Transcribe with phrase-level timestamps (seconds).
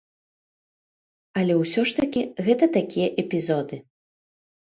[1.41, 3.75] Але ўсё ж такі гэта такія эпізоды.